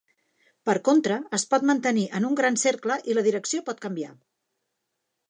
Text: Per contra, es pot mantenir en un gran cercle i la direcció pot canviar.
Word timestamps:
Per 0.69 0.73
contra, 0.87 1.17
es 1.37 1.43
pot 1.51 1.67
mantenir 1.71 2.05
en 2.19 2.25
un 2.29 2.37
gran 2.39 2.57
cercle 2.63 2.97
i 3.13 3.17
la 3.19 3.25
direcció 3.29 3.63
pot 3.69 3.85
canviar. 3.85 4.11